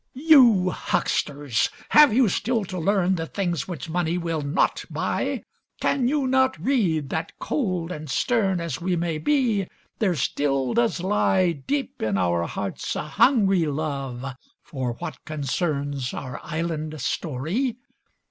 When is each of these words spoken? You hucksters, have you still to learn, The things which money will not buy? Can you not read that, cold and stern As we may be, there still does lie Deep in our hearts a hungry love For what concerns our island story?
You 0.15 0.71
hucksters, 0.71 1.69
have 1.89 2.11
you 2.11 2.27
still 2.27 2.65
to 2.65 2.79
learn, 2.79 3.13
The 3.13 3.27
things 3.27 3.67
which 3.67 3.87
money 3.87 4.17
will 4.17 4.41
not 4.41 4.83
buy? 4.89 5.43
Can 5.79 6.07
you 6.07 6.25
not 6.25 6.57
read 6.59 7.09
that, 7.11 7.33
cold 7.37 7.91
and 7.91 8.09
stern 8.09 8.59
As 8.59 8.81
we 8.81 8.95
may 8.95 9.19
be, 9.19 9.67
there 9.99 10.15
still 10.15 10.73
does 10.73 11.01
lie 11.01 11.51
Deep 11.51 12.01
in 12.01 12.17
our 12.17 12.47
hearts 12.47 12.95
a 12.95 13.03
hungry 13.09 13.67
love 13.67 14.25
For 14.63 14.93
what 14.93 15.23
concerns 15.23 16.15
our 16.15 16.39
island 16.43 16.99
story? 16.99 17.77